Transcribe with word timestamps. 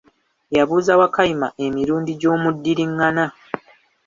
Yabuuza 0.55 0.93
Wakayima 0.99 1.47
emirundi 1.65 2.11
gy'omuddiringana. 2.19 3.25